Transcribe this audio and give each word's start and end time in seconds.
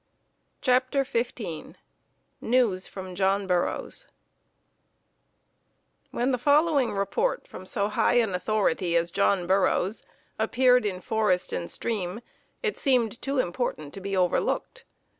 CHAPTER 0.61 1.03
XV 1.03 1.75
News 2.41 2.87
from 2.87 3.13
John 3.13 3.45
Burroughs 3.45 4.07
When 6.09 6.31
the 6.31 6.39
following 6.39 6.91
report 6.95 7.47
from 7.47 7.67
so 7.67 7.87
high 7.87 8.15
an 8.15 8.33
authority 8.33 8.95
as 8.95 9.11
John 9.11 9.45
Burroughs 9.45 10.01
appeared 10.39 10.87
in 10.87 11.01
Forest 11.01 11.53
and 11.53 11.69
Stream 11.69 12.21
it 12.63 12.77
seemed 12.77 13.21
too 13.21 13.37
important 13.37 13.93
to 13.93 14.01
be 14.01 14.17
overlooked. 14.17 14.85